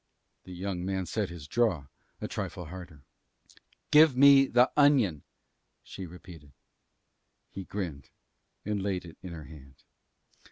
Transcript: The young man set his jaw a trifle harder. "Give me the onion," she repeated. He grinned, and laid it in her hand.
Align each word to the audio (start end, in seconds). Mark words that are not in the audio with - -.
The 0.45 0.51
young 0.51 0.83
man 0.83 1.05
set 1.05 1.29
his 1.29 1.47
jaw 1.47 1.85
a 2.19 2.27
trifle 2.27 2.65
harder. 2.65 3.03
"Give 3.91 4.17
me 4.17 4.47
the 4.47 4.71
onion," 4.75 5.21
she 5.83 6.07
repeated. 6.07 6.53
He 7.51 7.65
grinned, 7.65 8.09
and 8.65 8.81
laid 8.81 9.05
it 9.05 9.17
in 9.21 9.31
her 9.31 9.43
hand. 9.45 9.83